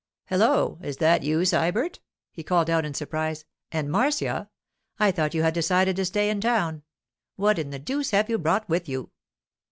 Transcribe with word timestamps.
'Hello! 0.25 0.79
is 0.81 0.97
that 0.97 1.21
you, 1.21 1.45
Sybert?' 1.45 1.99
he 2.31 2.41
called 2.41 2.71
out 2.71 2.85
in 2.85 2.95
surprise. 2.95 3.45
'And, 3.71 3.91
Marcia! 3.91 4.49
I 4.99 5.11
thought 5.11 5.35
you 5.35 5.43
had 5.43 5.53
decided 5.53 5.95
to 5.97 6.05
stay 6.05 6.31
in 6.31 6.41
town—what 6.41 7.59
in 7.59 7.69
the 7.69 7.77
deuce 7.77 8.09
have 8.09 8.27
you 8.27 8.39
brought 8.39 8.67
with 8.67 8.89
you? 8.89 9.11